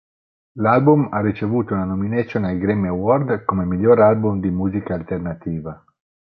L'album 0.53 1.09
ha 1.11 1.21
ricevuto 1.21 1.75
una 1.75 1.83
nomination 1.83 2.43
ai 2.45 2.57
Grammy 2.57 2.87
Award 2.87 3.43
come 3.45 3.65
miglior 3.65 3.99
album 4.01 4.39
di 4.39 4.49
musica 4.49 4.95
alternativa. 4.95 5.79